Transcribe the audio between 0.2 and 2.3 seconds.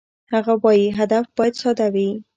هغه وايي، هدف باید ساده وي.